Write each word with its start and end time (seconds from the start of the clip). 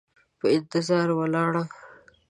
په 0.39 0.45
انتظار 0.57 1.07
ولاړه، 1.17 1.63